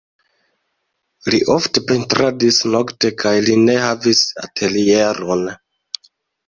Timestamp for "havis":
3.87-4.27